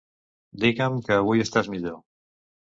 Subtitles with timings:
[0.63, 2.03] Diga'm que avui estàs millor.